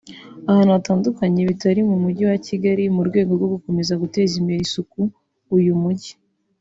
[0.49, 4.99] ahantu hatandukanye bitari mu Mujyi wa Kigali mu rwego rwo gukomeza guteza imbere isuku
[5.57, 6.11] uyu mujyi